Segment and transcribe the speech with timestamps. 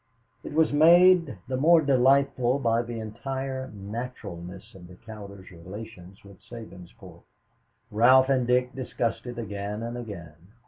[0.43, 6.41] It was made the more delightful by the entire naturalness of the Cowders' relations with
[6.41, 7.21] Sabinsport.
[7.91, 10.33] Ralph and Dick discussed it again and again.